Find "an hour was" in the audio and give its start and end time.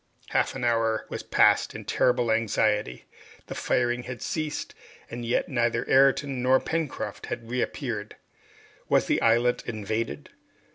0.55-1.21